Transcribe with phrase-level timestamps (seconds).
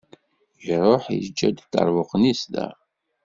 [0.73, 2.67] Iruḥ iǧǧa-d iṭerbuqen-is da.